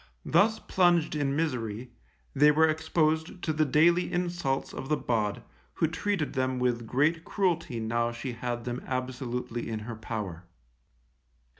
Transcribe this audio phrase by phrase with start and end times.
[0.25, 1.91] Thus plunged in misery,
[2.33, 5.43] they were exposed to the daily insults of the bawd,
[5.75, 10.45] who treated them with great cruelty now she had them absolutely in her power.